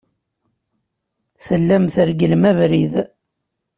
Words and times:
Tellam 1.45 1.83
tregglem 1.93 2.43
abrid. 2.51 2.95